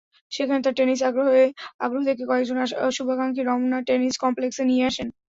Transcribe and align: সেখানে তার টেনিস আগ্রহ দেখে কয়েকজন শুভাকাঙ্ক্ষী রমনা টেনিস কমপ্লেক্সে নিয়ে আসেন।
সেখানে 0.31 0.59
তার 0.61 0.75
টেনিস 0.77 0.99
আগ্রহ 1.79 2.01
দেখে 2.07 2.23
কয়েকজন 2.29 2.57
শুভাকাঙ্ক্ষী 2.91 3.41
রমনা 3.43 3.77
টেনিস 3.87 4.15
কমপ্লেক্সে 4.23 4.63
নিয়ে 4.69 4.87
আসেন। 4.89 5.07